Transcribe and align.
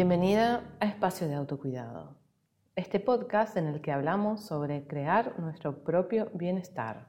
Bienvenida 0.00 0.62
a 0.78 0.86
Espacio 0.86 1.26
de 1.26 1.34
Autocuidado, 1.34 2.14
este 2.76 3.00
podcast 3.00 3.56
en 3.56 3.66
el 3.66 3.80
que 3.80 3.90
hablamos 3.90 4.44
sobre 4.44 4.86
crear 4.86 5.40
nuestro 5.40 5.82
propio 5.82 6.30
bienestar, 6.34 7.08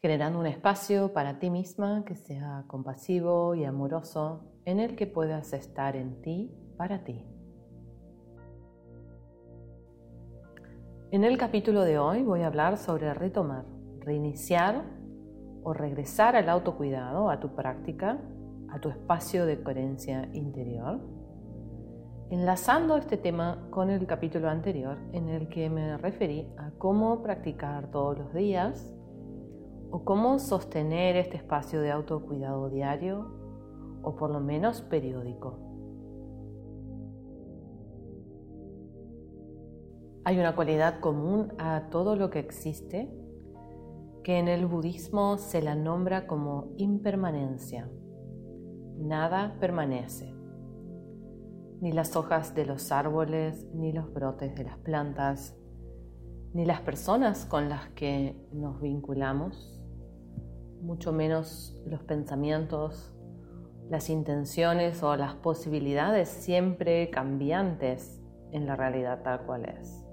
generando 0.00 0.38
un 0.38 0.46
espacio 0.46 1.12
para 1.12 1.38
ti 1.38 1.50
misma 1.50 2.06
que 2.06 2.14
sea 2.14 2.64
compasivo 2.68 3.54
y 3.54 3.66
amoroso, 3.66 4.50
en 4.64 4.80
el 4.80 4.96
que 4.96 5.06
puedas 5.06 5.52
estar 5.52 5.94
en 5.94 6.22
ti 6.22 6.50
para 6.78 7.04
ti. 7.04 7.22
En 11.10 11.22
el 11.22 11.36
capítulo 11.36 11.82
de 11.82 11.98
hoy 11.98 12.22
voy 12.22 12.44
a 12.44 12.46
hablar 12.46 12.78
sobre 12.78 13.12
retomar, 13.12 13.66
reiniciar 14.00 14.86
o 15.62 15.74
regresar 15.74 16.34
al 16.34 16.48
autocuidado, 16.48 17.28
a 17.28 17.40
tu 17.40 17.54
práctica, 17.54 18.18
a 18.70 18.80
tu 18.80 18.88
espacio 18.88 19.44
de 19.44 19.62
coherencia 19.62 20.30
interior 20.32 21.17
enlazando 22.30 22.96
este 22.96 23.16
tema 23.16 23.66
con 23.70 23.88
el 23.88 24.06
capítulo 24.06 24.50
anterior 24.50 24.98
en 25.12 25.28
el 25.28 25.48
que 25.48 25.70
me 25.70 25.96
referí 25.96 26.46
a 26.58 26.70
cómo 26.72 27.22
practicar 27.22 27.90
todos 27.90 28.18
los 28.18 28.34
días 28.34 28.94
o 29.90 30.04
cómo 30.04 30.38
sostener 30.38 31.16
este 31.16 31.38
espacio 31.38 31.80
de 31.80 31.90
autocuidado 31.90 32.68
diario 32.68 33.32
o 34.02 34.14
por 34.16 34.30
lo 34.30 34.40
menos 34.40 34.82
periódico. 34.82 35.58
Hay 40.24 40.38
una 40.38 40.54
cualidad 40.54 41.00
común 41.00 41.54
a 41.56 41.88
todo 41.88 42.14
lo 42.14 42.28
que 42.28 42.40
existe 42.40 43.10
que 44.22 44.38
en 44.38 44.48
el 44.48 44.66
budismo 44.66 45.38
se 45.38 45.62
la 45.62 45.74
nombra 45.74 46.26
como 46.26 46.74
impermanencia. 46.76 47.90
Nada 48.98 49.56
permanece 49.58 50.37
ni 51.80 51.92
las 51.92 52.16
hojas 52.16 52.54
de 52.54 52.66
los 52.66 52.90
árboles, 52.92 53.66
ni 53.74 53.92
los 53.92 54.12
brotes 54.12 54.54
de 54.54 54.64
las 54.64 54.78
plantas, 54.78 55.56
ni 56.52 56.64
las 56.64 56.80
personas 56.80 57.44
con 57.44 57.68
las 57.68 57.88
que 57.90 58.36
nos 58.52 58.80
vinculamos, 58.80 59.80
mucho 60.80 61.12
menos 61.12 61.80
los 61.86 62.02
pensamientos, 62.02 63.14
las 63.90 64.10
intenciones 64.10 65.02
o 65.02 65.16
las 65.16 65.34
posibilidades 65.34 66.28
siempre 66.28 67.10
cambiantes 67.10 68.20
en 68.52 68.66
la 68.66 68.76
realidad 68.76 69.22
tal 69.22 69.42
cual 69.46 69.64
es. 69.66 70.04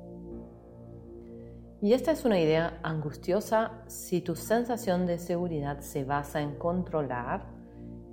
Y 1.82 1.94
esta 1.94 2.12
es 2.12 2.26
una 2.26 2.40
idea 2.40 2.80
angustiosa 2.84 3.84
si 3.88 4.22
tu 4.22 4.36
sensación 4.36 5.06
de 5.06 5.20
seguridad 5.20 5.80
se 5.82 6.04
basa 6.04 6.42
en 6.42 6.56
controlar 6.56 7.55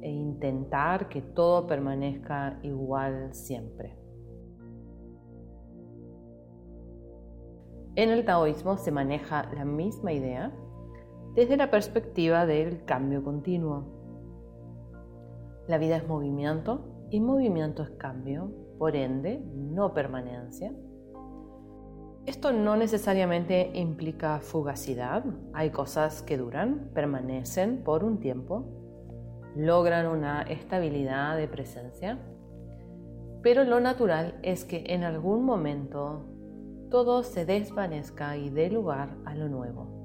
e 0.03 0.11
intentar 0.11 1.09
que 1.09 1.23
todo 1.23 1.67
permanezca 1.67 2.59
igual 2.63 3.33
siempre. 3.33 3.97
En 7.95 8.11
el 8.11 8.25
taoísmo 8.25 8.77
se 8.79 8.91
maneja 8.91 9.51
la 9.55 9.65
misma 9.65 10.13
idea 10.13 10.53
desde 11.35 11.57
la 11.57 11.71
perspectiva 11.71 12.47
del 12.47 12.85
cambio 12.85 13.23
continuo. 13.23 13.85
La 15.69 15.79
vida 15.79 15.97
es 15.97 16.09
movimiento 16.09 17.07
y 17.11 17.21
movimiento 17.21 17.83
es 17.83 17.91
cambio, 17.91 18.51
por 18.79 18.97
ende, 18.97 19.41
no 19.55 19.95
permanencia. 19.95 20.75
Esto 22.25 22.53
no 22.53 22.77
necesariamente 22.77 23.73
implica 23.75 24.41
fugacidad, 24.41 25.25
hay 25.53 25.71
cosas 25.71 26.23
que 26.23 26.39
duran, 26.39 26.91
permanecen 26.95 27.83
por 27.85 28.05
un 28.05 28.21
tiempo 28.21 28.82
logran 29.57 30.07
una 30.07 30.43
estabilidad 30.43 31.37
de 31.37 31.49
presencia, 31.49 32.19
pero 33.43 33.65
lo 33.65 33.81
natural 33.81 34.39
es 34.43 34.65
que 34.65 34.85
en 34.89 35.05
algún 35.05 35.45
momento 35.45 36.25
todo 36.91 37.23
se 37.23 37.45
desvanezca 37.45 38.37
y 38.37 38.51
dé 38.51 38.71
lugar 38.71 39.17
a 39.25 39.35
lo 39.35 39.49
nuevo. 39.49 40.01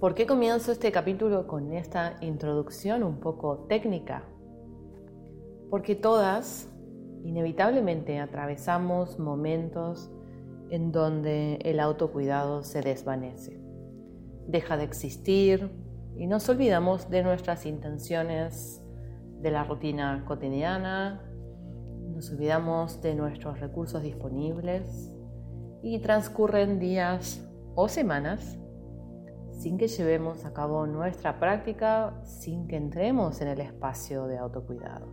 ¿Por 0.00 0.14
qué 0.14 0.26
comienzo 0.26 0.72
este 0.72 0.90
capítulo 0.90 1.46
con 1.46 1.72
esta 1.72 2.16
introducción 2.22 3.04
un 3.04 3.20
poco 3.20 3.66
técnica? 3.68 4.24
Porque 5.70 5.94
todas 5.94 6.68
inevitablemente 7.22 8.18
atravesamos 8.18 9.20
momentos 9.20 10.10
en 10.70 10.90
donde 10.90 11.56
el 11.62 11.78
autocuidado 11.78 12.64
se 12.64 12.80
desvanece 12.80 13.61
deja 14.46 14.76
de 14.76 14.84
existir 14.84 15.70
y 16.16 16.26
nos 16.26 16.48
olvidamos 16.48 17.08
de 17.10 17.22
nuestras 17.22 17.66
intenciones, 17.66 18.82
de 19.40 19.50
la 19.50 19.64
rutina 19.64 20.24
cotidiana, 20.26 21.22
nos 22.14 22.30
olvidamos 22.30 23.00
de 23.02 23.14
nuestros 23.14 23.60
recursos 23.60 24.02
disponibles 24.02 25.12
y 25.82 25.98
transcurren 25.98 26.78
días 26.78 27.48
o 27.74 27.88
semanas 27.88 28.58
sin 29.62 29.78
que 29.78 29.88
llevemos 29.88 30.44
a 30.44 30.52
cabo 30.52 30.86
nuestra 30.86 31.38
práctica, 31.38 32.20
sin 32.24 32.66
que 32.66 32.76
entremos 32.76 33.40
en 33.40 33.48
el 33.48 33.60
espacio 33.60 34.26
de 34.26 34.38
autocuidado. 34.38 35.06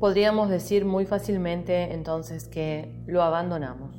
Podríamos 0.00 0.48
decir 0.48 0.84
muy 0.84 1.04
fácilmente 1.04 1.92
entonces 1.92 2.48
que 2.48 3.04
lo 3.06 3.22
abandonamos 3.22 3.91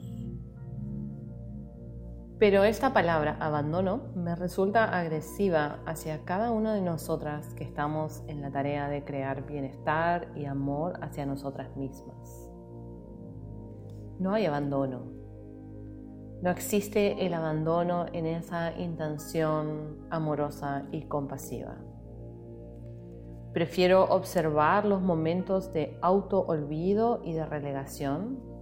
pero 2.43 2.65
esta 2.65 2.91
palabra 2.91 3.37
abandono 3.39 4.11
me 4.15 4.35
resulta 4.35 4.99
agresiva 4.99 5.79
hacia 5.85 6.25
cada 6.25 6.51
una 6.51 6.73
de 6.73 6.81
nosotras 6.81 7.53
que 7.53 7.63
estamos 7.63 8.21
en 8.27 8.41
la 8.41 8.51
tarea 8.51 8.89
de 8.89 9.05
crear 9.05 9.47
bienestar 9.47 10.27
y 10.35 10.43
amor 10.43 10.99
hacia 11.01 11.25
nosotras 11.25 11.73
mismas. 11.77 12.51
No 14.19 14.33
hay 14.33 14.45
abandono. 14.45 15.05
No 16.41 16.49
existe 16.49 17.25
el 17.25 17.33
abandono 17.33 18.07
en 18.11 18.25
esa 18.25 18.77
intención 18.77 20.05
amorosa 20.09 20.83
y 20.91 21.03
compasiva. 21.03 21.77
Prefiero 23.53 24.03
observar 24.03 24.83
los 24.83 25.01
momentos 25.01 25.71
de 25.71 25.97
auto 26.01 26.41
olvido 26.41 27.21
y 27.23 27.31
de 27.31 27.45
relegación 27.45 28.52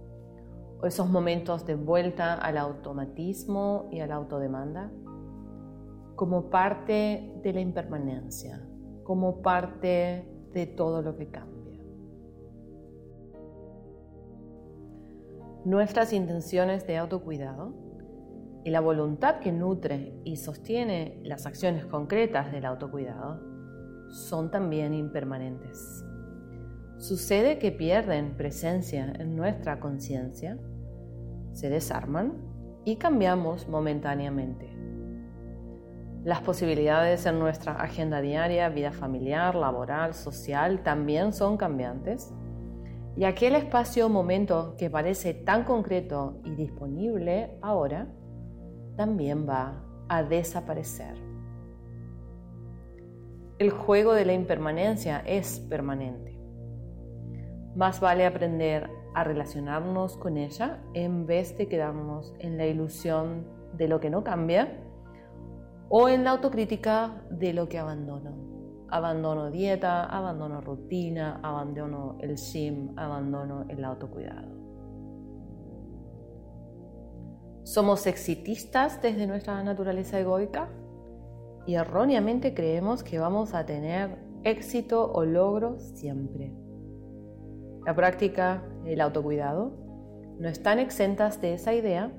esos 0.86 1.08
momentos 1.08 1.64
de 1.66 1.74
vuelta 1.74 2.34
al 2.34 2.58
automatismo 2.58 3.88
y 3.92 4.00
a 4.00 4.06
la 4.06 4.16
autodemanda 4.16 4.90
como 6.16 6.50
parte 6.50 7.40
de 7.42 7.52
la 7.52 7.60
impermanencia, 7.60 8.66
como 9.04 9.42
parte 9.42 10.28
de 10.52 10.66
todo 10.66 11.02
lo 11.02 11.16
que 11.16 11.28
cambia. 11.28 11.82
Nuestras 15.64 16.12
intenciones 16.12 16.86
de 16.86 16.98
autocuidado 16.98 17.72
y 18.64 18.70
la 18.70 18.80
voluntad 18.80 19.40
que 19.40 19.52
nutre 19.52 20.20
y 20.24 20.36
sostiene 20.36 21.20
las 21.24 21.46
acciones 21.46 21.86
concretas 21.86 22.52
del 22.52 22.64
autocuidado 22.64 23.40
son 24.08 24.50
también 24.50 24.94
impermanentes. 24.94 26.04
Sucede 26.98 27.58
que 27.58 27.72
pierden 27.72 28.36
presencia 28.36 29.12
en 29.18 29.34
nuestra 29.34 29.80
conciencia 29.80 30.58
se 31.52 31.70
desarman 31.70 32.34
y 32.84 32.96
cambiamos 32.96 33.68
momentáneamente. 33.68 34.76
Las 36.24 36.40
posibilidades 36.40 37.26
en 37.26 37.40
nuestra 37.40 37.72
agenda 37.72 38.20
diaria, 38.20 38.68
vida 38.68 38.92
familiar, 38.92 39.56
laboral, 39.56 40.14
social, 40.14 40.82
también 40.82 41.32
son 41.32 41.56
cambiantes. 41.56 42.32
Y 43.16 43.24
aquel 43.24 43.56
espacio 43.56 44.06
o 44.06 44.08
momento 44.08 44.76
que 44.78 44.88
parece 44.88 45.34
tan 45.34 45.64
concreto 45.64 46.40
y 46.44 46.54
disponible 46.54 47.58
ahora, 47.60 48.06
también 48.96 49.48
va 49.48 49.84
a 50.08 50.22
desaparecer. 50.22 51.16
El 53.58 53.70
juego 53.70 54.14
de 54.14 54.24
la 54.24 54.32
impermanencia 54.32 55.22
es 55.26 55.58
permanente. 55.58 56.38
Más 57.74 58.00
vale 58.00 58.26
aprender 58.26 58.88
a 59.14 59.24
relacionarnos 59.24 60.16
con 60.16 60.36
ella 60.36 60.82
en 60.94 61.26
vez 61.26 61.56
de 61.56 61.68
quedarnos 61.68 62.34
en 62.38 62.56
la 62.56 62.66
ilusión 62.66 63.46
de 63.74 63.88
lo 63.88 64.00
que 64.00 64.10
no 64.10 64.24
cambia 64.24 64.80
o 65.88 66.08
en 66.08 66.24
la 66.24 66.30
autocrítica 66.30 67.22
de 67.30 67.52
lo 67.52 67.68
que 67.68 67.78
abandono. 67.78 68.86
Abandono 68.88 69.50
dieta, 69.50 70.04
abandono 70.04 70.60
rutina, 70.60 71.40
abandono 71.42 72.16
el 72.20 72.36
gym, 72.36 72.98
abandono 72.98 73.64
el 73.68 73.84
autocuidado. 73.84 74.52
Somos 77.64 78.06
exitistas 78.06 79.00
desde 79.00 79.26
nuestra 79.26 79.62
naturaleza 79.62 80.18
egoica 80.18 80.68
y 81.66 81.74
erróneamente 81.74 82.54
creemos 82.54 83.02
que 83.02 83.18
vamos 83.18 83.54
a 83.54 83.64
tener 83.64 84.18
éxito 84.42 85.12
o 85.12 85.24
logro 85.24 85.78
siempre. 85.78 86.52
La 87.84 87.96
práctica, 87.96 88.62
el 88.84 89.00
autocuidado, 89.00 89.72
no 90.38 90.48
están 90.48 90.78
exentas 90.78 91.40
de 91.40 91.54
esa 91.54 91.74
idea 91.74 92.12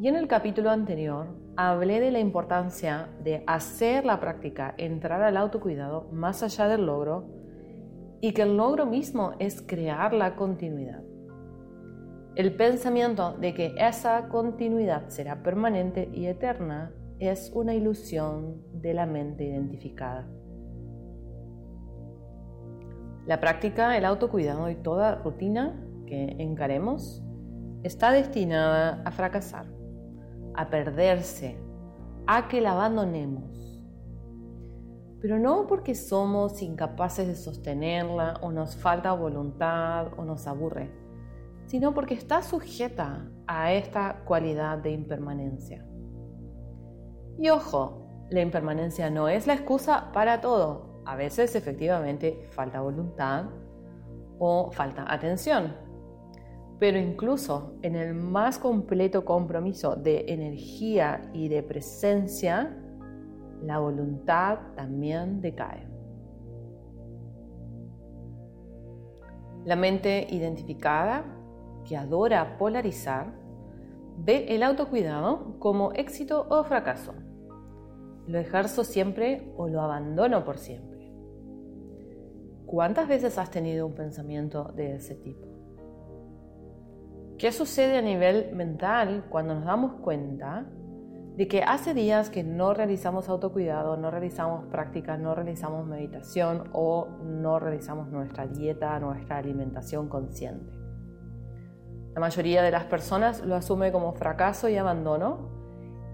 Y 0.00 0.08
en 0.08 0.16
el 0.16 0.26
capítulo 0.26 0.70
anterior 0.70 1.28
hablé 1.56 2.00
de 2.00 2.10
la 2.10 2.18
importancia 2.18 3.08
de 3.22 3.44
hacer 3.46 4.04
la 4.04 4.18
práctica, 4.18 4.74
entrar 4.76 5.22
al 5.22 5.36
autocuidado 5.36 6.08
más 6.10 6.42
allá 6.42 6.66
del 6.66 6.86
logro 6.86 7.28
y 8.20 8.32
que 8.32 8.42
el 8.42 8.56
logro 8.56 8.86
mismo 8.86 9.34
es 9.38 9.62
crear 9.62 10.12
la 10.12 10.34
continuidad. 10.34 11.02
El 12.34 12.56
pensamiento 12.56 13.34
de 13.38 13.54
que 13.54 13.74
esa 13.78 14.28
continuidad 14.28 15.08
será 15.10 15.44
permanente 15.44 16.10
y 16.12 16.26
eterna 16.26 16.92
es 17.20 17.52
una 17.54 17.74
ilusión 17.74 18.60
de 18.72 18.94
la 18.94 19.06
mente 19.06 19.44
identificada. 19.44 20.26
La 23.26 23.40
práctica, 23.40 23.96
el 23.96 24.04
autocuidado 24.04 24.68
y 24.68 24.74
toda 24.74 25.14
rutina 25.14 25.80
que 26.06 26.36
encaremos 26.38 27.22
está 27.82 28.12
destinada 28.12 29.02
a 29.04 29.10
fracasar, 29.10 29.66
a 30.54 30.68
perderse, 30.68 31.58
a 32.26 32.48
que 32.48 32.60
la 32.60 32.72
abandonemos. 32.72 33.82
Pero 35.22 35.38
no 35.38 35.66
porque 35.66 35.94
somos 35.94 36.60
incapaces 36.60 37.26
de 37.26 37.34
sostenerla 37.34 38.34
o 38.42 38.52
nos 38.52 38.76
falta 38.76 39.12
voluntad 39.14 40.08
o 40.18 40.24
nos 40.24 40.46
aburre, 40.46 40.90
sino 41.64 41.94
porque 41.94 42.12
está 42.12 42.42
sujeta 42.42 43.26
a 43.46 43.72
esta 43.72 44.22
cualidad 44.26 44.78
de 44.78 44.90
impermanencia. 44.90 45.86
Y 47.38 47.48
ojo, 47.48 48.26
la 48.30 48.42
impermanencia 48.42 49.08
no 49.08 49.28
es 49.28 49.46
la 49.46 49.54
excusa 49.54 50.10
para 50.12 50.42
todo, 50.42 50.93
a 51.06 51.16
veces 51.16 51.54
efectivamente 51.54 52.46
falta 52.50 52.80
voluntad 52.80 53.46
o 54.38 54.70
falta 54.72 55.12
atención. 55.12 55.74
Pero 56.78 56.98
incluso 56.98 57.76
en 57.82 57.96
el 57.96 58.14
más 58.14 58.58
completo 58.58 59.24
compromiso 59.24 59.96
de 59.96 60.24
energía 60.28 61.30
y 61.32 61.48
de 61.48 61.62
presencia, 61.62 62.76
la 63.62 63.78
voluntad 63.78 64.58
también 64.74 65.40
decae. 65.40 65.88
La 69.64 69.76
mente 69.76 70.26
identificada, 70.30 71.24
que 71.84 71.96
adora 71.96 72.58
polarizar, 72.58 73.32
ve 74.18 74.46
el 74.54 74.62
autocuidado 74.62 75.58
como 75.58 75.92
éxito 75.92 76.46
o 76.50 76.64
fracaso. 76.64 77.14
Lo 78.26 78.38
ejerzo 78.38 78.84
siempre 78.84 79.52
o 79.56 79.68
lo 79.68 79.80
abandono 79.80 80.44
por 80.44 80.58
siempre. 80.58 80.93
¿Cuántas 82.66 83.08
veces 83.08 83.38
has 83.38 83.50
tenido 83.50 83.86
un 83.86 83.94
pensamiento 83.94 84.72
de 84.74 84.96
ese 84.96 85.14
tipo? 85.14 85.46
¿Qué 87.38 87.52
sucede 87.52 87.98
a 87.98 88.02
nivel 88.02 88.54
mental 88.54 89.26
cuando 89.28 89.54
nos 89.54 89.64
damos 89.64 89.94
cuenta 90.00 90.66
de 91.36 91.48
que 91.48 91.62
hace 91.62 91.94
días 91.94 92.30
que 92.30 92.44
no 92.44 92.74
realizamos 92.74 93.28
autocuidado, 93.28 93.96
no 93.96 94.10
realizamos 94.10 94.66
prácticas, 94.66 95.18
no 95.18 95.34
realizamos 95.34 95.86
meditación 95.86 96.70
o 96.72 97.08
no 97.24 97.58
realizamos 97.58 98.08
nuestra 98.08 98.46
dieta, 98.46 98.98
nuestra 99.00 99.38
alimentación 99.38 100.08
consciente? 100.08 100.72
La 102.14 102.20
mayoría 102.20 102.62
de 102.62 102.70
las 102.70 102.84
personas 102.84 103.44
lo 103.44 103.56
asume 103.56 103.90
como 103.90 104.12
fracaso 104.12 104.68
y 104.68 104.76
abandono, 104.76 105.50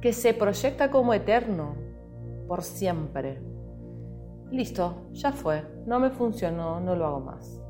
que 0.00 0.14
se 0.14 0.32
proyecta 0.32 0.90
como 0.90 1.12
eterno, 1.12 1.76
por 2.48 2.62
siempre, 2.62 3.42
Listo, 4.50 5.06
ya 5.12 5.30
fue, 5.30 5.62
no 5.86 6.00
me 6.00 6.10
funcionó, 6.10 6.80
no 6.80 6.96
lo 6.96 7.06
hago 7.06 7.20
más. 7.20 7.60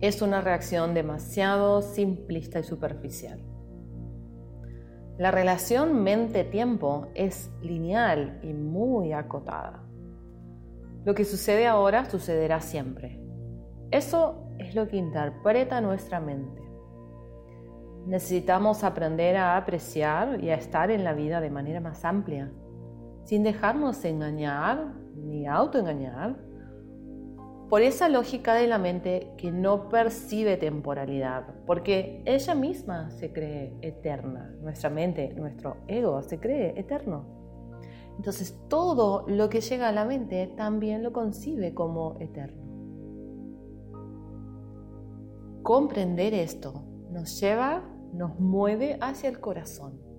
Es 0.00 0.22
una 0.22 0.40
reacción 0.40 0.94
demasiado 0.94 1.82
simplista 1.82 2.58
y 2.58 2.62
superficial. 2.62 3.42
La 5.18 5.30
relación 5.30 6.02
mente-tiempo 6.02 7.08
es 7.14 7.50
lineal 7.60 8.40
y 8.42 8.54
muy 8.54 9.12
acotada. 9.12 9.84
Lo 11.04 11.14
que 11.14 11.26
sucede 11.26 11.66
ahora 11.66 12.06
sucederá 12.06 12.62
siempre. 12.62 13.20
Eso 13.90 14.48
es 14.58 14.74
lo 14.74 14.88
que 14.88 14.96
interpreta 14.96 15.82
nuestra 15.82 16.20
mente. 16.20 16.62
Necesitamos 18.06 18.82
aprender 18.82 19.36
a 19.36 19.58
apreciar 19.58 20.42
y 20.42 20.48
a 20.48 20.54
estar 20.54 20.90
en 20.90 21.04
la 21.04 21.12
vida 21.12 21.42
de 21.42 21.50
manera 21.50 21.80
más 21.80 22.04
amplia 22.06 22.50
sin 23.24 23.42
dejarnos 23.42 24.04
engañar 24.04 24.94
ni 25.16 25.46
autoengañar 25.46 26.36
por 27.68 27.80
esa 27.80 28.08
lógica 28.08 28.54
de 28.54 28.66
la 28.66 28.76
mente 28.76 29.32
que 29.38 29.50
no 29.50 29.88
percibe 29.88 30.58
temporalidad, 30.58 31.46
porque 31.64 32.22
ella 32.26 32.54
misma 32.54 33.10
se 33.10 33.32
cree 33.32 33.74
eterna, 33.80 34.54
nuestra 34.60 34.90
mente, 34.90 35.32
nuestro 35.34 35.78
ego 35.86 36.22
se 36.22 36.38
cree 36.38 36.78
eterno. 36.78 37.24
Entonces 38.18 38.60
todo 38.68 39.24
lo 39.26 39.48
que 39.48 39.62
llega 39.62 39.88
a 39.88 39.92
la 39.92 40.04
mente 40.04 40.52
también 40.54 41.02
lo 41.02 41.14
concibe 41.14 41.72
como 41.72 42.18
eterno. 42.20 42.60
Comprender 45.62 46.34
esto 46.34 46.84
nos 47.10 47.40
lleva, 47.40 47.84
nos 48.12 48.38
mueve 48.38 48.98
hacia 49.00 49.30
el 49.30 49.40
corazón 49.40 50.11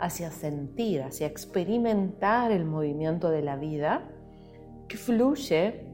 hacia 0.00 0.30
sentir, 0.30 1.02
hacia 1.02 1.26
experimentar 1.26 2.50
el 2.50 2.64
movimiento 2.64 3.30
de 3.30 3.42
la 3.42 3.56
vida 3.56 4.08
que 4.88 4.96
fluye 4.96 5.86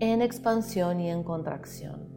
en 0.00 0.20
expansión 0.20 1.00
y 1.00 1.10
en 1.10 1.22
contracción. 1.22 2.08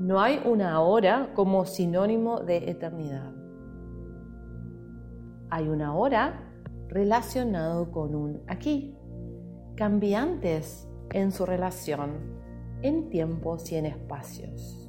No 0.00 0.20
hay 0.20 0.40
una 0.44 0.80
hora 0.80 1.32
como 1.34 1.66
sinónimo 1.66 2.40
de 2.40 2.70
eternidad. 2.70 3.32
Hay 5.50 5.68
una 5.68 5.94
hora 5.94 6.52
relacionado 6.88 7.90
con 7.90 8.14
un 8.14 8.42
aquí, 8.46 8.96
cambiantes 9.76 10.88
en 11.12 11.30
su 11.32 11.46
relación 11.46 12.38
en 12.82 13.10
tiempos 13.10 13.70
y 13.72 13.76
en 13.76 13.86
espacios. 13.86 14.87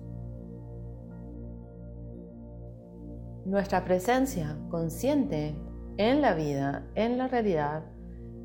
Nuestra 3.49 3.83
presencia 3.83 4.55
consciente 4.69 5.55
en 5.97 6.21
la 6.21 6.35
vida, 6.35 6.85
en 6.93 7.17
la 7.17 7.27
realidad, 7.27 7.81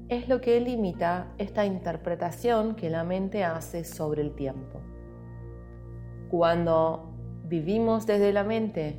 es 0.08 0.30
lo 0.30 0.40
que 0.40 0.58
limita 0.60 1.30
esta 1.36 1.66
interpretación 1.66 2.74
que 2.74 2.88
la 2.88 3.04
mente 3.04 3.44
hace 3.44 3.84
sobre 3.84 4.22
el 4.22 4.34
tiempo. 4.34 4.80
Cuando 6.30 7.12
vivimos 7.44 8.06
desde 8.06 8.32
la 8.32 8.44
mente, 8.44 8.98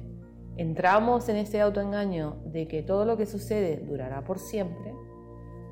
entramos 0.58 1.27
en 1.27 1.38
este 1.38 1.60
autoengaño 1.60 2.36
de 2.46 2.68
que 2.68 2.84
todo 2.84 3.06
lo 3.06 3.18
que 3.18 3.25
sucede 3.25 3.77
durará 3.77 4.24
por 4.24 4.38
siempre, 4.38 4.94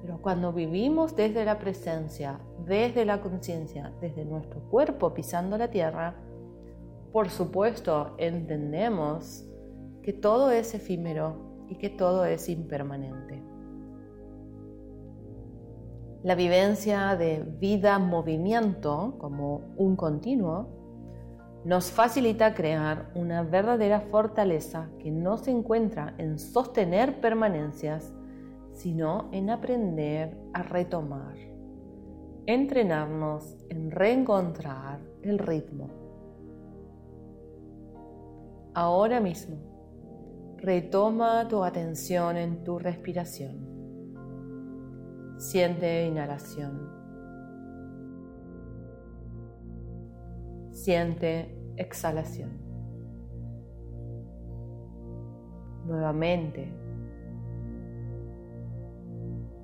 pero 0.02 0.20
cuando 0.20 0.52
vivimos 0.52 1.16
desde 1.16 1.46
la 1.46 1.60
presencia, 1.60 2.40
desde 2.66 3.06
la 3.06 3.22
conciencia, 3.22 3.94
desde 4.02 4.26
nuestro 4.26 4.62
cuerpo 4.72 5.14
pisando 5.14 5.60
la 5.60 5.70
tierra, 5.70 6.16
por 7.12 7.30
supuesto 7.30 8.16
entendemos 8.18 9.48
que 10.04 10.14
todo 10.14 10.52
es 10.52 10.76
efímero 10.76 11.66
y 11.70 11.76
que 11.76 11.90
todo 11.90 12.26
es 12.26 12.50
impermanente. 12.50 13.42
La 16.24 16.36
vivencia 16.36 17.16
de 17.16 17.44
vida-movimiento 17.60 19.16
como 19.18 19.74
un 19.78 19.96
continuo 19.96 20.68
nos 21.66 21.92
facilita 21.92 22.54
crear 22.54 23.12
una 23.16 23.44
verdadera 23.44 24.02
fortaleza 24.02 24.90
que 25.00 25.12
no 25.12 25.38
se 25.38 25.52
encuentra 25.52 26.14
en 26.18 26.38
sostener 26.38 27.22
permanencias, 27.22 28.14
sino 28.74 29.30
en 29.32 29.50
aprender 29.50 30.38
a 30.54 30.64
retomar, 30.64 31.36
entrenarnos 32.46 33.56
en 33.70 33.92
reencontrar 33.92 35.00
el 35.22 35.40
ritmo. 35.40 35.90
Ahora 38.74 39.20
mismo 39.22 39.73
Retoma 40.64 41.46
tu 41.50 41.62
atención 41.62 42.38
en 42.38 42.64
tu 42.64 42.80
respiración. 42.80 43.74
Siente 45.38 46.08
inhalación. 46.08 46.90
Siente 50.72 51.54
exhalación. 51.76 52.52
Nuevamente. 55.86 56.74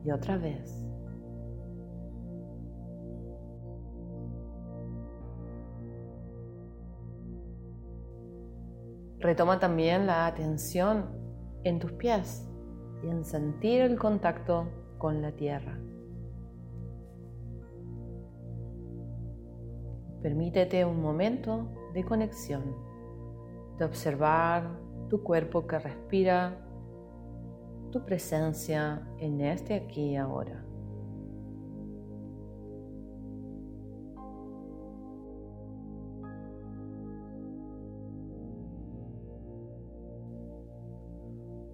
Y 0.03 0.12
otra 0.12 0.38
vez. 0.38 0.78
Retoma 9.19 9.59
también 9.59 10.07
la 10.07 10.27
atención 10.27 11.05
en 11.63 11.79
tus 11.79 11.91
pies 11.91 12.47
y 13.03 13.09
en 13.09 13.25
sentir 13.25 13.81
el 13.81 13.97
contacto 13.97 14.69
con 14.97 15.21
la 15.21 15.33
tierra. 15.33 15.77
Permítete 20.21 20.85
un 20.85 21.01
momento 21.01 21.69
de 21.93 22.03
conexión, 22.03 22.75
de 23.77 23.85
observar 23.85 24.69
tu 25.09 25.23
cuerpo 25.23 25.65
que 25.65 25.79
respira, 25.79 26.57
tu 27.91 28.05
presencia 28.05 29.07
en 29.17 29.41
este 29.41 29.75
aquí 29.75 30.11
y 30.11 30.15
ahora. 30.15 30.68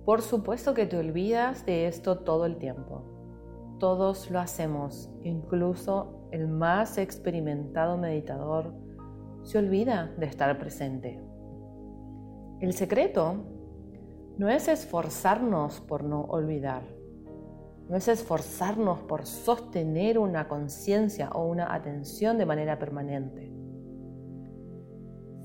Por 0.05 0.21
supuesto 0.21 0.75
que 0.75 0.85
te 0.85 0.97
olvidas 0.97 1.65
de 1.65 1.87
esto 1.87 2.19
todo 2.19 2.45
el 2.45 2.57
tiempo. 2.57 3.01
Todos 3.79 4.29
lo 4.29 4.39
hacemos, 4.39 5.09
incluso 5.23 6.27
el 6.31 6.47
más 6.47 6.99
experimentado 6.99 7.97
meditador 7.97 8.71
se 9.41 9.57
olvida 9.57 10.13
de 10.17 10.27
estar 10.27 10.55
presente. 10.59 11.19
El 12.59 12.73
secreto 12.73 13.45
no 14.37 14.47
es 14.47 14.67
esforzarnos 14.67 15.81
por 15.81 16.03
no 16.03 16.21
olvidar, 16.25 16.83
no 17.89 17.95
es 17.95 18.07
esforzarnos 18.07 18.99
por 19.01 19.25
sostener 19.25 20.19
una 20.19 20.47
conciencia 20.47 21.31
o 21.31 21.47
una 21.47 21.73
atención 21.73 22.37
de 22.37 22.45
manera 22.45 22.77
permanente, 22.77 23.51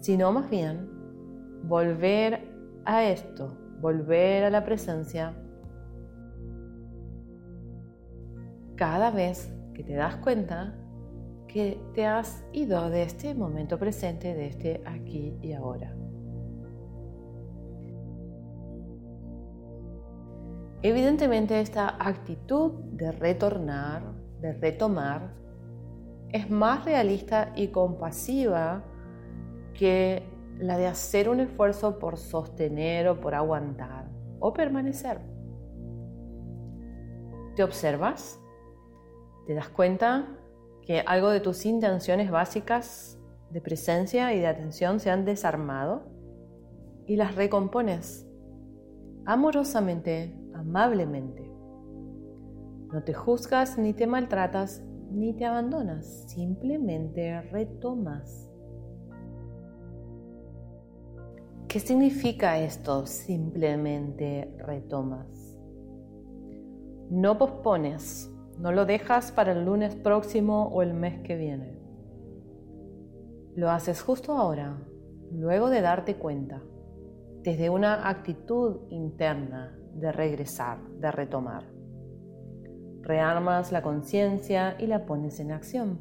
sino 0.02 0.32
más 0.32 0.50
bien 0.50 0.90
volver 1.64 2.46
a 2.84 3.04
esto 3.04 3.59
volver 3.80 4.44
a 4.44 4.50
la 4.50 4.64
presencia 4.64 5.34
cada 8.76 9.10
vez 9.10 9.52
que 9.74 9.82
te 9.82 9.94
das 9.94 10.16
cuenta 10.16 10.74
que 11.48 11.80
te 11.94 12.06
has 12.06 12.44
ido 12.52 12.90
de 12.90 13.02
este 13.02 13.34
momento 13.34 13.78
presente, 13.78 14.34
de 14.34 14.46
este 14.46 14.82
aquí 14.86 15.36
y 15.42 15.52
ahora. 15.52 15.94
Evidentemente 20.82 21.60
esta 21.60 21.96
actitud 21.98 22.72
de 22.92 23.12
retornar, 23.12 24.02
de 24.40 24.52
retomar, 24.54 25.34
es 26.32 26.48
más 26.48 26.84
realista 26.84 27.52
y 27.56 27.68
compasiva 27.68 28.82
que 29.74 30.22
la 30.60 30.76
de 30.76 30.86
hacer 30.86 31.28
un 31.28 31.40
esfuerzo 31.40 31.98
por 31.98 32.16
sostener 32.16 33.08
o 33.08 33.20
por 33.20 33.34
aguantar 33.34 34.08
o 34.38 34.52
permanecer. 34.52 35.20
¿Te 37.56 37.62
observas? 37.62 38.38
¿Te 39.46 39.54
das 39.54 39.68
cuenta 39.68 40.28
que 40.82 41.00
algo 41.00 41.30
de 41.30 41.40
tus 41.40 41.64
intenciones 41.66 42.30
básicas 42.30 43.18
de 43.50 43.60
presencia 43.60 44.32
y 44.34 44.40
de 44.40 44.46
atención 44.46 45.00
se 45.00 45.10
han 45.10 45.24
desarmado 45.24 46.04
y 47.06 47.16
las 47.16 47.34
recompones 47.34 48.26
amorosamente, 49.24 50.38
amablemente? 50.54 51.50
No 52.92 53.02
te 53.02 53.14
juzgas 53.14 53.78
ni 53.78 53.92
te 53.92 54.06
maltratas 54.06 54.82
ni 55.10 55.32
te 55.32 55.44
abandonas, 55.44 56.24
simplemente 56.28 57.40
retomas. 57.42 58.49
¿Qué 61.70 61.78
significa 61.78 62.58
esto? 62.58 63.06
Simplemente 63.06 64.52
retomas. 64.58 65.56
No 67.10 67.38
pospones, 67.38 68.28
no 68.58 68.72
lo 68.72 68.86
dejas 68.86 69.30
para 69.30 69.52
el 69.52 69.66
lunes 69.66 69.94
próximo 69.94 70.66
o 70.72 70.82
el 70.82 70.94
mes 70.94 71.20
que 71.20 71.36
viene. 71.36 71.78
Lo 73.54 73.70
haces 73.70 74.02
justo 74.02 74.32
ahora, 74.32 74.82
luego 75.30 75.70
de 75.70 75.80
darte 75.80 76.16
cuenta, 76.16 76.60
desde 77.44 77.70
una 77.70 78.08
actitud 78.08 78.88
interna 78.88 79.78
de 79.94 80.10
regresar, 80.10 80.82
de 80.98 81.12
retomar. 81.12 81.70
Rearmas 83.02 83.70
la 83.70 83.80
conciencia 83.80 84.74
y 84.76 84.88
la 84.88 85.06
pones 85.06 85.38
en 85.38 85.52
acción. 85.52 86.00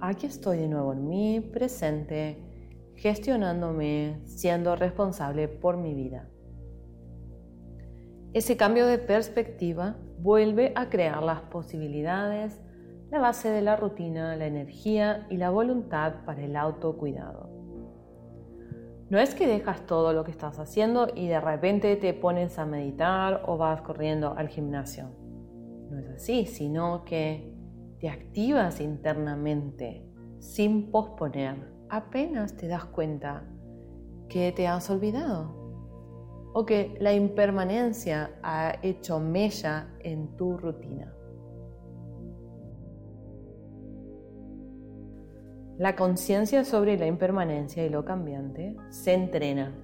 Aquí 0.00 0.26
estoy 0.26 0.58
de 0.58 0.66
nuevo 0.66 0.92
en 0.92 1.06
mí, 1.06 1.40
presente, 1.40 2.51
gestionándome, 3.02 4.20
siendo 4.26 4.76
responsable 4.76 5.48
por 5.48 5.76
mi 5.76 5.92
vida. 5.92 6.28
Ese 8.32 8.56
cambio 8.56 8.86
de 8.86 8.98
perspectiva 8.98 9.96
vuelve 10.20 10.72
a 10.76 10.88
crear 10.88 11.20
las 11.20 11.40
posibilidades, 11.40 12.62
la 13.10 13.18
base 13.18 13.50
de 13.50 13.60
la 13.60 13.74
rutina, 13.74 14.36
la 14.36 14.46
energía 14.46 15.26
y 15.30 15.36
la 15.36 15.50
voluntad 15.50 16.24
para 16.24 16.44
el 16.44 16.54
autocuidado. 16.54 17.50
No 19.10 19.18
es 19.18 19.34
que 19.34 19.48
dejas 19.48 19.84
todo 19.84 20.12
lo 20.12 20.22
que 20.22 20.30
estás 20.30 20.60
haciendo 20.60 21.08
y 21.12 21.26
de 21.26 21.40
repente 21.40 21.96
te 21.96 22.14
pones 22.14 22.56
a 22.60 22.66
meditar 22.66 23.42
o 23.46 23.58
vas 23.58 23.82
corriendo 23.82 24.34
al 24.36 24.46
gimnasio. 24.46 25.10
No 25.90 25.98
es 25.98 26.08
así, 26.08 26.46
sino 26.46 27.04
que 27.04 27.52
te 27.98 28.08
activas 28.08 28.80
internamente 28.80 30.08
sin 30.38 30.92
posponer 30.92 31.81
apenas 31.92 32.56
te 32.56 32.68
das 32.68 32.86
cuenta 32.86 33.44
que 34.30 34.50
te 34.52 34.66
has 34.66 34.88
olvidado 34.88 35.54
o 36.54 36.64
que 36.64 36.96
la 37.00 37.12
impermanencia 37.12 38.30
ha 38.42 38.76
hecho 38.82 39.20
mella 39.20 39.88
en 40.00 40.34
tu 40.36 40.56
rutina. 40.56 41.14
La 45.76 45.94
conciencia 45.94 46.64
sobre 46.64 46.96
la 46.96 47.06
impermanencia 47.06 47.84
y 47.84 47.90
lo 47.90 48.06
cambiante 48.06 48.74
se 48.88 49.12
entrena, 49.12 49.74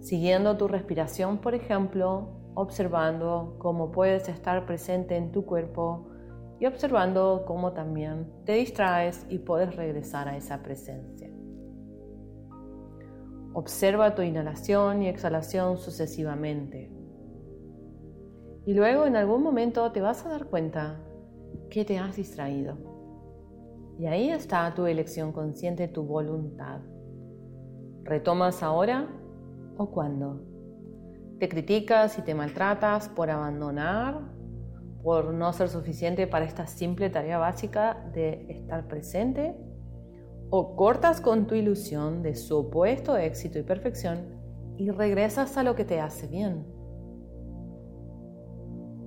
siguiendo 0.00 0.58
tu 0.58 0.68
respiración, 0.68 1.38
por 1.38 1.54
ejemplo, 1.54 2.28
observando 2.54 3.56
cómo 3.58 3.90
puedes 3.90 4.28
estar 4.28 4.66
presente 4.66 5.16
en 5.16 5.32
tu 5.32 5.46
cuerpo 5.46 6.10
y 6.58 6.66
observando 6.66 7.44
cómo 7.46 7.72
también 7.72 8.32
te 8.44 8.54
distraes 8.54 9.26
y 9.28 9.38
puedes 9.38 9.76
regresar 9.76 10.28
a 10.28 10.36
esa 10.36 10.62
presencia. 10.62 11.30
Observa 13.52 14.14
tu 14.14 14.22
inhalación 14.22 15.02
y 15.02 15.08
exhalación 15.08 15.78
sucesivamente. 15.78 16.92
Y 18.66 18.74
luego 18.74 19.06
en 19.06 19.16
algún 19.16 19.42
momento 19.42 19.92
te 19.92 20.00
vas 20.00 20.26
a 20.26 20.28
dar 20.28 20.46
cuenta 20.46 21.00
que 21.70 21.84
te 21.84 21.98
has 21.98 22.16
distraído. 22.16 22.76
Y 23.98 24.06
ahí 24.06 24.30
está 24.30 24.74
tu 24.74 24.86
elección 24.86 25.32
consciente, 25.32 25.88
tu 25.88 26.02
voluntad. 26.02 26.80
¿Retomas 28.02 28.62
ahora 28.62 29.08
o 29.78 29.90
cuándo? 29.90 30.42
¿Te 31.38 31.48
criticas 31.48 32.18
y 32.18 32.22
te 32.22 32.34
maltratas 32.34 33.08
por 33.08 33.30
abandonar 33.30 34.35
por 35.06 35.32
no 35.32 35.52
ser 35.52 35.68
suficiente 35.68 36.26
para 36.26 36.46
esta 36.46 36.66
simple 36.66 37.10
tarea 37.10 37.38
básica 37.38 38.10
de 38.12 38.44
estar 38.48 38.88
presente, 38.88 39.56
o 40.50 40.74
cortas 40.74 41.20
con 41.20 41.46
tu 41.46 41.54
ilusión 41.54 42.24
de 42.24 42.34
supuesto 42.34 43.16
éxito 43.16 43.60
y 43.60 43.62
perfección 43.62 44.26
y 44.76 44.90
regresas 44.90 45.56
a 45.56 45.62
lo 45.62 45.76
que 45.76 45.84
te 45.84 46.00
hace 46.00 46.26
bien. 46.26 46.66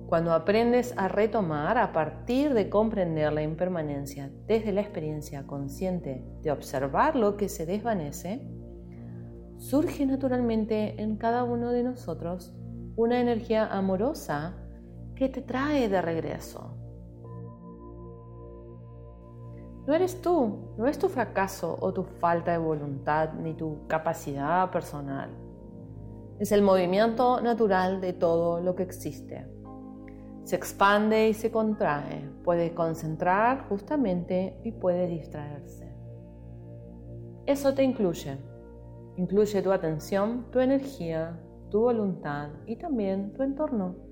Cuando 0.06 0.32
aprendes 0.32 0.94
a 0.96 1.08
retomar 1.08 1.76
a 1.76 1.92
partir 1.92 2.54
de 2.54 2.70
comprender 2.70 3.30
la 3.34 3.42
impermanencia 3.42 4.32
desde 4.46 4.72
la 4.72 4.80
experiencia 4.80 5.46
consciente 5.46 6.24
de 6.40 6.50
observar 6.50 7.14
lo 7.14 7.36
que 7.36 7.50
se 7.50 7.66
desvanece, 7.66 8.40
surge 9.58 10.06
naturalmente 10.06 11.02
en 11.02 11.18
cada 11.18 11.44
uno 11.44 11.72
de 11.72 11.82
nosotros 11.82 12.54
una 12.96 13.20
energía 13.20 13.66
amorosa 13.66 14.59
¿Qué 15.20 15.28
te 15.28 15.42
trae 15.42 15.90
de 15.90 16.00
regreso. 16.00 16.78
No 19.86 19.92
eres 19.92 20.22
tú, 20.22 20.72
no 20.78 20.86
es 20.86 20.98
tu 20.98 21.10
fracaso 21.10 21.76
o 21.78 21.92
tu 21.92 22.04
falta 22.04 22.52
de 22.52 22.56
voluntad 22.56 23.34
ni 23.34 23.52
tu 23.52 23.86
capacidad 23.86 24.70
personal. 24.70 25.28
Es 26.38 26.52
el 26.52 26.62
movimiento 26.62 27.42
natural 27.42 28.00
de 28.00 28.14
todo 28.14 28.62
lo 28.62 28.74
que 28.74 28.82
existe. 28.82 29.46
Se 30.44 30.56
expande 30.56 31.28
y 31.28 31.34
se 31.34 31.50
contrae, 31.50 32.26
puede 32.42 32.72
concentrar 32.72 33.68
justamente 33.68 34.58
y 34.64 34.72
puede 34.72 35.06
distraerse. 35.06 35.94
Eso 37.44 37.74
te 37.74 37.82
incluye. 37.82 38.38
Incluye 39.18 39.60
tu 39.60 39.70
atención, 39.70 40.46
tu 40.50 40.60
energía, 40.60 41.38
tu 41.68 41.80
voluntad 41.80 42.48
y 42.64 42.76
también 42.76 43.34
tu 43.34 43.42
entorno. 43.42 44.09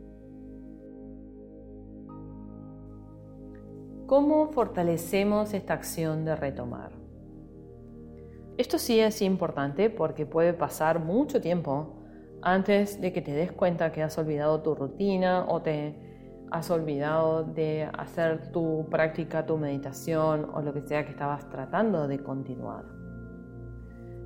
¿Cómo 4.08 4.46
fortalecemos 4.52 5.52
esta 5.52 5.74
acción 5.74 6.24
de 6.24 6.34
retomar? 6.34 6.92
Esto 8.56 8.78
sí 8.78 8.98
es 8.98 9.20
importante 9.20 9.90
porque 9.90 10.24
puede 10.24 10.54
pasar 10.54 10.98
mucho 10.98 11.42
tiempo 11.42 12.00
antes 12.40 13.02
de 13.02 13.12
que 13.12 13.20
te 13.20 13.32
des 13.32 13.52
cuenta 13.52 13.92
que 13.92 14.02
has 14.02 14.16
olvidado 14.16 14.62
tu 14.62 14.74
rutina 14.74 15.44
o 15.46 15.60
te 15.60 15.94
has 16.50 16.70
olvidado 16.70 17.44
de 17.44 17.86
hacer 17.98 18.50
tu 18.50 18.86
práctica, 18.88 19.44
tu 19.44 19.58
meditación 19.58 20.48
o 20.54 20.62
lo 20.62 20.72
que 20.72 20.80
sea 20.80 21.04
que 21.04 21.10
estabas 21.10 21.46
tratando 21.50 22.08
de 22.08 22.22
continuar. 22.22 22.86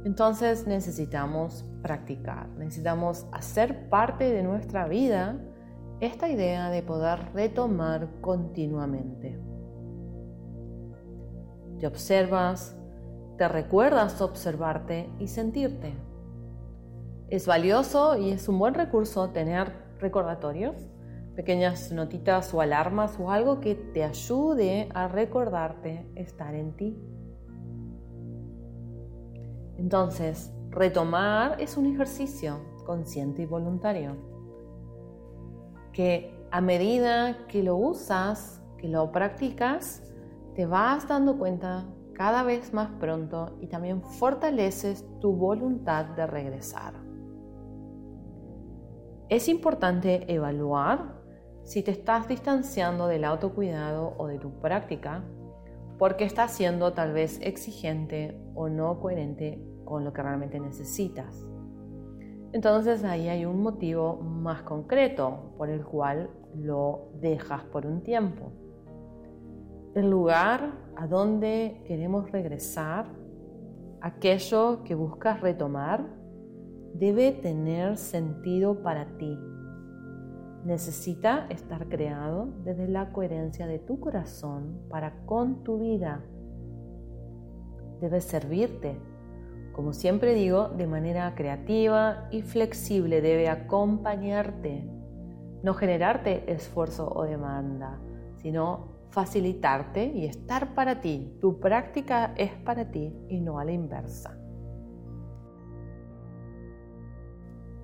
Entonces 0.05 0.65
necesitamos 0.65 1.65
practicar, 1.83 2.49
necesitamos 2.51 3.27
hacer 3.33 3.89
parte 3.89 4.31
de 4.33 4.45
nuestra 4.45 4.87
vida 4.87 5.41
esta 5.99 6.29
idea 6.29 6.71
de 6.71 6.85
poder 6.85 7.33
retomar 7.35 8.09
continuamente. 8.21 9.52
Te 11.83 11.89
observas, 11.89 12.77
te 13.39 13.49
recuerdas 13.49 14.23
observarte 14.23 15.11
y 15.19 15.27
sentirte. 15.27 15.93
Es 17.29 17.49
valioso 17.49 18.17
y 18.17 18.31
es 18.31 18.49
un 18.49 18.61
buen 18.61 18.75
recurso 18.75 19.31
tener 19.31 19.73
recordatorios, 19.99 20.77
pequeñas 21.35 21.91
notitas 21.91 22.55
o 22.55 22.61
alarmas 22.61 23.19
o 23.19 23.33
algo 23.33 23.59
que 23.59 23.75
te 23.75 24.05
ayude 24.05 24.91
a 24.95 25.09
recordarte 25.09 26.09
estar 26.15 26.55
en 26.55 26.77
ti. 26.77 26.97
Entonces, 29.77 30.53
retomar 30.71 31.61
es 31.61 31.77
un 31.77 31.93
ejercicio 31.93 32.61
consciente 32.87 33.43
y 33.43 33.47
voluntario 33.47 34.15
que 35.93 36.47
a 36.53 36.61
medida 36.61 37.45
que 37.49 37.65
lo 37.65 37.75
usas, 37.75 38.63
que 38.79 38.87
lo 38.87 39.11
practicas, 39.11 40.12
te 40.55 40.67
vas 40.67 41.09
dando 41.09 41.39
cuenta 41.39 41.87
cada 42.15 42.43
vez 42.43 42.73
más 42.75 42.91
pronto 43.01 43.57
y 43.61 43.69
también 43.69 44.03
fortaleces 44.03 45.07
tu 45.21 45.33
voluntad 45.33 46.05
de 46.07 46.27
regresar. 46.27 46.95
Es 49.29 49.49
importante 49.49 50.33
evaluar 50.33 51.23
si 51.65 51.83
te 51.83 51.91
estás 51.91 52.29
distanciando 52.29 53.07
del 53.07 53.25
autocuidado 53.25 54.15
o 54.19 54.27
de 54.27 54.39
tu 54.39 54.61
práctica 54.61 55.25
porque 55.99 56.25
estás 56.25 56.51
siendo 56.51 56.93
tal 56.93 57.13
vez 57.13 57.41
exigente 57.43 58.39
o 58.55 58.69
no 58.69 59.01
coherente 59.01 59.65
con 59.85 60.05
lo 60.05 60.13
que 60.13 60.23
realmente 60.23 60.61
necesitas. 60.61 61.47
Entonces 62.53 63.05
ahí 63.05 63.29
hay 63.29 63.47
un 63.47 63.63
motivo 63.63 64.17
más 64.17 64.63
concreto 64.63 65.55
por 65.57 65.71
el 65.71 65.85
cual 65.85 66.31
lo 66.55 67.09
dejas 67.15 67.65
por 67.65 67.87
un 67.87 68.03
tiempo. 68.03 68.53
El 69.95 70.09
lugar 70.09 70.73
a 70.97 71.07
donde 71.07 71.83
queremos 71.87 72.31
regresar, 72.33 73.05
aquello 74.01 74.85
que 74.85 74.95
buscas 74.95 75.43
retomar, 75.43 76.07
debe 76.95 77.33
tener 77.33 77.99
sentido 77.99 78.83
para 78.83 79.19
ti. 79.19 79.39
Necesita 80.65 81.47
estar 81.51 81.91
creado 81.91 82.49
desde 82.65 82.89
la 82.89 83.13
coherencia 83.13 83.67
de 83.67 83.81
tu 83.81 84.01
corazón 84.01 84.81
para 84.89 85.27
con 85.27 85.63
tu 85.63 85.79
vida. 85.79 86.25
Debe 88.01 88.23
servirte, 88.23 88.99
como 89.75 89.93
siempre 89.93 90.33
digo, 90.33 90.69
de 90.69 90.87
manera 90.87 91.35
creativa 91.35 92.29
y 92.31 92.41
flexible. 92.41 93.21
Debe 93.21 93.51
acompañarte, 93.51 94.89
no 95.63 95.75
generarte 95.75 96.51
esfuerzo 96.51 97.13
o 97.15 97.25
demanda, 97.25 98.01
sino 98.37 98.92
facilitarte 99.13 100.07
y 100.07 100.25
estar 100.25 100.75
para 100.75 101.01
ti. 101.01 101.37
Tu 101.41 101.61
práctica 101.61 102.35
es 102.37 102.53
para 102.53 102.91
ti 102.91 103.15
y 103.29 103.41
no 103.41 103.59
a 103.59 103.65
la 103.65 103.73
inversa. 103.73 104.39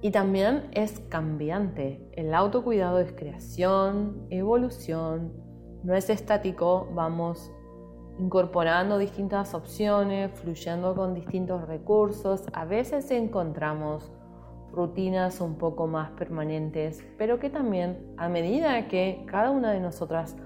Y 0.00 0.10
también 0.10 0.68
es 0.72 1.00
cambiante. 1.08 2.08
El 2.12 2.32
autocuidado 2.32 2.98
es 3.00 3.12
creación, 3.12 4.26
evolución, 4.30 5.32
no 5.82 5.94
es 5.94 6.08
estático, 6.08 6.88
vamos 6.92 7.52
incorporando 8.18 8.98
distintas 8.98 9.54
opciones, 9.54 10.32
fluyendo 10.40 10.94
con 10.94 11.14
distintos 11.14 11.66
recursos. 11.68 12.44
A 12.52 12.64
veces 12.64 13.10
encontramos 13.10 14.10
rutinas 14.72 15.40
un 15.40 15.56
poco 15.56 15.86
más 15.86 16.10
permanentes, 16.12 17.04
pero 17.16 17.38
que 17.38 17.50
también 17.50 18.14
a 18.16 18.28
medida 18.28 18.88
que 18.88 19.24
cada 19.26 19.50
una 19.50 19.72
de 19.72 19.80
nosotras 19.80 20.36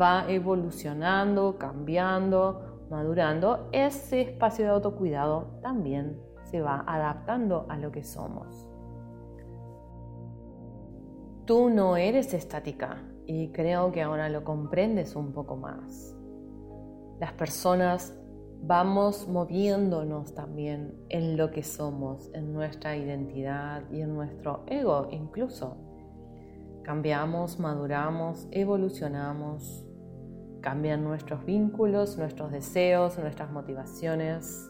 va 0.00 0.24
evolucionando, 0.28 1.58
cambiando, 1.58 2.86
madurando, 2.90 3.68
ese 3.72 4.22
espacio 4.22 4.64
de 4.64 4.70
autocuidado 4.70 5.58
también 5.62 6.20
se 6.44 6.60
va 6.60 6.84
adaptando 6.86 7.66
a 7.68 7.76
lo 7.76 7.90
que 7.90 8.02
somos. 8.02 8.68
Tú 11.44 11.70
no 11.70 11.96
eres 11.96 12.34
estática 12.34 13.02
y 13.26 13.50
creo 13.52 13.92
que 13.92 14.02
ahora 14.02 14.28
lo 14.28 14.44
comprendes 14.44 15.16
un 15.16 15.32
poco 15.32 15.56
más. 15.56 16.16
Las 17.18 17.32
personas 17.32 18.16
vamos 18.62 19.26
moviéndonos 19.28 20.34
también 20.34 20.94
en 21.08 21.36
lo 21.36 21.50
que 21.50 21.62
somos, 21.62 22.30
en 22.32 22.52
nuestra 22.52 22.96
identidad 22.96 23.82
y 23.90 24.00
en 24.00 24.14
nuestro 24.14 24.64
ego 24.66 25.08
incluso. 25.10 25.91
Cambiamos, 26.82 27.58
maduramos, 27.58 28.48
evolucionamos, 28.50 29.86
cambian 30.60 31.04
nuestros 31.04 31.44
vínculos, 31.44 32.18
nuestros 32.18 32.50
deseos, 32.50 33.18
nuestras 33.18 33.50
motivaciones. 33.50 34.68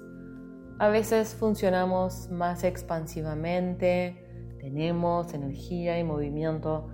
A 0.78 0.88
veces 0.88 1.34
funcionamos 1.34 2.28
más 2.30 2.64
expansivamente, 2.64 4.56
tenemos 4.58 5.32
energía 5.32 5.98
y 5.98 6.04
movimiento 6.04 6.88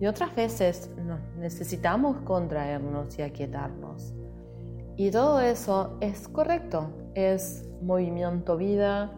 y 0.00 0.06
otras 0.06 0.34
veces 0.34 0.90
necesitamos 1.38 2.18
contraernos 2.22 3.18
y 3.18 3.22
aquietarnos. 3.22 4.14
Y 4.96 5.10
todo 5.10 5.40
eso 5.40 5.96
es 6.00 6.28
correcto, 6.28 6.90
es 7.14 7.68
movimiento 7.82 8.56
vida 8.56 9.12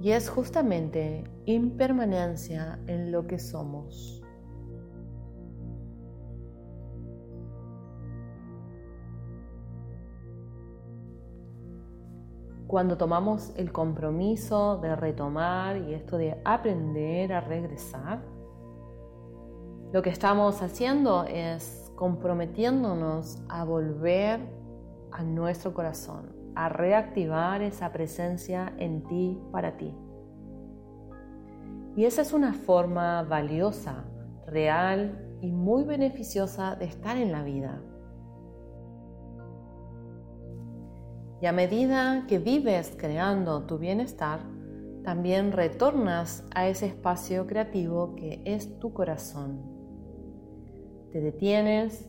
y 0.00 0.10
es 0.10 0.28
justamente 0.28 1.24
impermanencia 1.44 2.78
en 2.86 3.12
lo 3.12 3.26
que 3.26 3.38
somos. 3.38 4.21
Cuando 12.72 12.96
tomamos 12.96 13.52
el 13.56 13.70
compromiso 13.70 14.78
de 14.78 14.96
retomar 14.96 15.76
y 15.76 15.92
esto 15.92 16.16
de 16.16 16.40
aprender 16.42 17.34
a 17.34 17.42
regresar, 17.42 18.22
lo 19.92 20.00
que 20.00 20.08
estamos 20.08 20.62
haciendo 20.62 21.24
es 21.24 21.92
comprometiéndonos 21.96 23.42
a 23.50 23.64
volver 23.64 24.40
a 25.10 25.22
nuestro 25.22 25.74
corazón, 25.74 26.34
a 26.54 26.70
reactivar 26.70 27.60
esa 27.60 27.92
presencia 27.92 28.72
en 28.78 29.04
ti 29.04 29.38
para 29.52 29.76
ti. 29.76 29.94
Y 31.94 32.06
esa 32.06 32.22
es 32.22 32.32
una 32.32 32.54
forma 32.54 33.22
valiosa, 33.22 34.06
real 34.46 35.36
y 35.42 35.52
muy 35.52 35.84
beneficiosa 35.84 36.74
de 36.76 36.86
estar 36.86 37.18
en 37.18 37.32
la 37.32 37.42
vida. 37.42 37.82
Y 41.42 41.46
a 41.46 41.52
medida 41.52 42.24
que 42.28 42.38
vives 42.38 42.94
creando 42.96 43.64
tu 43.64 43.76
bienestar, 43.76 44.46
también 45.02 45.50
retornas 45.50 46.44
a 46.54 46.68
ese 46.68 46.86
espacio 46.86 47.48
creativo 47.48 48.14
que 48.14 48.42
es 48.44 48.78
tu 48.78 48.92
corazón. 48.92 49.60
Te 51.10 51.20
detienes 51.20 52.08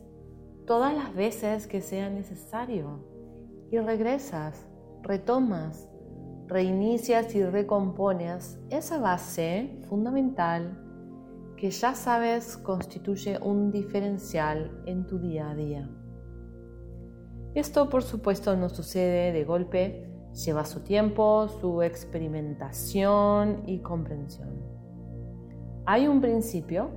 todas 0.68 0.94
las 0.94 1.12
veces 1.16 1.66
que 1.66 1.80
sea 1.80 2.10
necesario 2.10 3.04
y 3.72 3.78
regresas, 3.80 4.68
retomas, 5.02 5.88
reinicias 6.46 7.34
y 7.34 7.42
recompones 7.42 8.60
esa 8.70 8.98
base 8.98 9.80
fundamental 9.88 10.80
que 11.56 11.72
ya 11.72 11.96
sabes 11.96 12.56
constituye 12.56 13.36
un 13.42 13.72
diferencial 13.72 14.80
en 14.86 15.08
tu 15.08 15.18
día 15.18 15.50
a 15.50 15.56
día. 15.56 16.03
Esto 17.54 17.88
por 17.88 18.02
supuesto 18.02 18.56
no 18.56 18.68
sucede 18.68 19.30
de 19.30 19.44
golpe, 19.44 20.08
lleva 20.32 20.64
su 20.64 20.80
tiempo, 20.80 21.46
su 21.46 21.82
experimentación 21.82 23.62
y 23.66 23.78
comprensión. 23.78 24.60
Hay 25.86 26.08
un 26.08 26.20
principio 26.20 26.90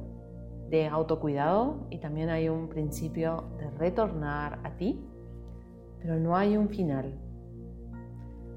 de 0.69 0.87
autocuidado 0.87 1.85
y 1.91 1.99
también 1.99 2.29
hay 2.29 2.49
un 2.49 2.69
principio 2.69 3.43
de 3.59 3.69
retornar 3.69 4.59
a 4.63 4.75
ti, 4.77 4.99
pero 5.99 6.19
no 6.19 6.35
hay 6.35 6.57
un 6.57 6.69
final. 6.69 7.13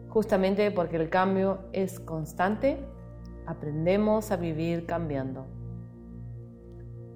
Justamente 0.09 0.71
porque 0.71 0.97
el 0.97 1.11
cambio 1.11 1.59
es 1.73 2.01
constante, 2.01 2.83
aprendemos 3.47 4.31
a 4.31 4.37
vivir 4.37 4.87
cambiando. 4.87 5.47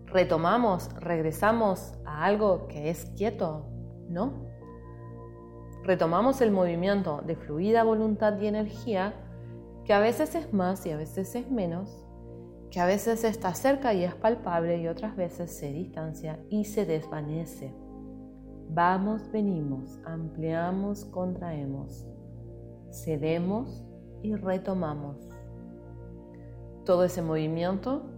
Retomamos, 0.04 0.92
regresamos 1.00 1.94
a 2.04 2.24
algo 2.26 2.68
que 2.68 2.90
es 2.90 3.06
quieto, 3.16 3.66
¿no? 4.10 4.53
Retomamos 5.84 6.40
el 6.40 6.50
movimiento 6.50 7.22
de 7.26 7.36
fluida 7.36 7.84
voluntad 7.84 8.40
y 8.40 8.46
energía, 8.46 9.14
que 9.84 9.92
a 9.92 9.98
veces 9.98 10.34
es 10.34 10.52
más 10.52 10.84
y 10.86 10.90
a 10.90 10.96
veces 10.96 11.34
es 11.34 11.50
menos, 11.50 12.06
que 12.70 12.80
a 12.80 12.86
veces 12.86 13.22
está 13.22 13.54
cerca 13.54 13.92
y 13.92 14.02
es 14.02 14.14
palpable 14.14 14.78
y 14.80 14.88
otras 14.88 15.14
veces 15.14 15.54
se 15.56 15.70
distancia 15.72 16.40
y 16.48 16.64
se 16.64 16.86
desvanece. 16.86 17.74
Vamos, 18.70 19.30
venimos, 19.30 20.00
ampliamos, 20.06 21.04
contraemos, 21.04 22.06
cedemos 22.90 23.84
y 24.22 24.34
retomamos. 24.34 25.28
Todo 26.86 27.04
ese 27.04 27.20
movimiento 27.20 28.10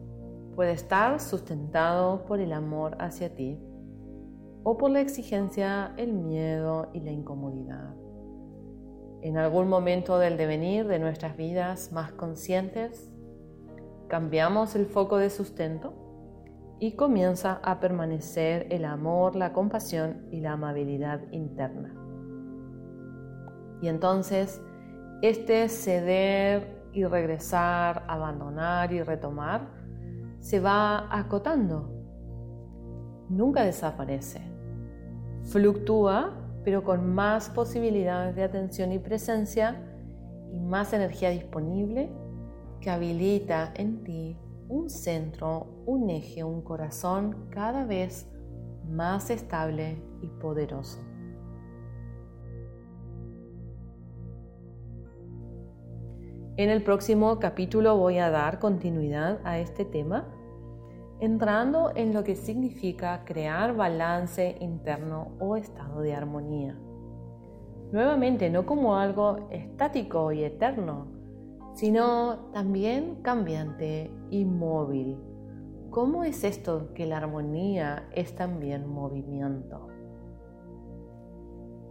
puede 0.55 0.73
estar 0.73 1.21
sustentado 1.21 2.25
por 2.27 2.41
el 2.41 2.53
amor 2.53 2.97
hacia 3.01 3.35
ti 3.35 3.61
o 4.69 4.77
por 4.77 4.91
la 4.91 5.01
exigencia, 5.01 5.93
el 5.97 6.13
miedo 6.13 6.89
y 6.93 6.99
la 6.99 7.13
incomodidad. 7.13 7.95
En 9.23 9.39
algún 9.39 9.69
momento 9.69 10.19
del 10.19 10.37
devenir 10.37 10.89
de 10.89 10.99
nuestras 10.99 11.37
vidas 11.37 11.93
más 11.93 12.11
conscientes, 12.11 13.09
cambiamos 14.09 14.75
el 14.75 14.87
foco 14.87 15.19
de 15.19 15.31
sustento 15.31 15.95
y 16.81 16.97
comienza 16.97 17.61
a 17.63 17.79
permanecer 17.79 18.67
el 18.73 18.87
amor, 18.87 19.37
la 19.37 19.53
compasión 19.53 20.27
y 20.33 20.41
la 20.41 20.55
amabilidad 20.55 21.21
interna. 21.31 21.95
Y 23.81 23.87
entonces, 23.87 24.61
este 25.23 25.69
ceder 25.69 26.89
y 26.93 27.05
regresar, 27.05 28.03
abandonar 28.09 28.93
y 28.93 29.01
retomar, 29.01 29.71
se 30.41 30.59
va 30.59 31.07
acotando. 31.17 31.89
Nunca 33.29 33.63
desaparece. 33.63 34.56
Fluctúa, 35.47 36.33
pero 36.65 36.83
con 36.83 37.15
más 37.15 37.51
posibilidades 37.51 38.35
de 38.35 38.43
atención 38.43 38.93
y 38.93 38.99
presencia 38.99 39.81
y 40.53 40.59
más 40.59 40.93
energía 40.93 41.31
disponible 41.31 42.11
que 42.81 42.91
habilita 42.91 43.73
en 43.77 44.03
ti 44.03 44.37
un 44.69 44.91
centro, 44.91 45.83
un 45.87 46.11
eje, 46.11 46.43
un 46.43 46.63
corazón 46.63 47.47
cada 47.51 47.85
vez 47.85 48.29
más 48.89 49.31
estable 49.31 50.03
y 50.21 50.27
poderoso. 50.27 51.01
En 56.57 56.71
el 56.71 56.83
próximo 56.83 57.39
capítulo 57.39 57.97
voy 57.99 58.19
a 58.19 58.31
dar 58.31 58.59
continuidad 58.59 59.41
a 59.45 59.59
este 59.59 59.85
tema, 59.85 60.27
entrando 61.21 61.93
en 61.95 62.13
lo 62.13 62.25
que 62.25 62.37
significa 62.37 63.25
crear 63.25 63.75
balance 63.75 64.57
interno 64.61 65.33
o 65.41 65.57
estado 65.57 66.01
de 66.01 66.15
armonía. 66.15 66.79
Nuevamente, 67.93 68.51
no 68.51 68.67
como 68.67 68.97
algo 68.97 69.49
estático 69.51 70.33
y 70.33 70.45
eterno, 70.45 71.07
sino 71.75 72.51
también 72.53 73.23
cambiante 73.23 74.11
y 74.31 74.45
móvil. 74.45 75.19
¿Cómo 75.91 76.25
es 76.25 76.45
esto 76.45 76.93
que 76.95 77.07
la 77.07 77.19
armonía 77.19 78.09
es 78.13 78.35
también 78.35 78.89
movimiento? 78.89 79.89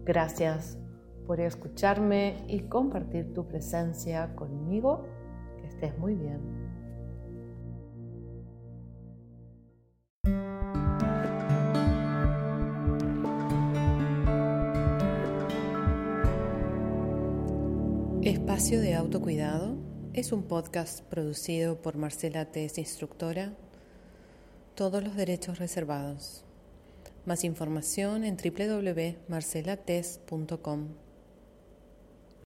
Gracias 0.04 0.80
por 1.28 1.39
escucharme 1.39 2.44
y 2.48 2.62
compartir 2.62 3.36
tu 3.36 3.48
presencia 3.48 4.36
conmigo. 4.36 5.06
Que 5.62 5.68
estés 5.68 5.96
muy 6.00 6.15
bien. 6.15 6.59
Espacio 18.60 18.82
de 18.82 18.93
autocuidado 18.93 19.78
es 20.12 20.34
un 20.34 20.43
podcast 20.43 21.00
producido 21.04 21.82
por 21.82 21.95
Marcela 21.95 22.43
Tess, 22.43 22.78
instructora. 22.78 23.54
Todos 24.76 25.02
los 25.02 25.15
derechos 25.15 25.60
reservados. 25.60 26.43
Más 27.26 27.45
información 27.45 28.26
en 28.26 28.36
www.marcelates.com. 28.36 30.88